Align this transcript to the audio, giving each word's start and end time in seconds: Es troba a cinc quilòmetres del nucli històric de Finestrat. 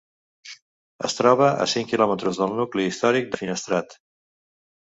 Es 1.09 1.15
troba 1.19 1.51
a 1.65 1.69
cinc 1.75 1.91
quilòmetres 1.91 2.39
del 2.45 2.57
nucli 2.63 2.89
històric 2.93 3.31
de 3.37 3.41
Finestrat. 3.45 3.95